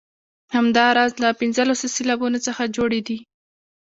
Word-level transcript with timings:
همداراز 0.55 1.11
له 1.23 1.29
پنځلسو 1.39 1.85
سېلابونو 1.95 2.37
څخه 2.47 2.71
جوړې 2.75 3.01
دي. 3.07 3.17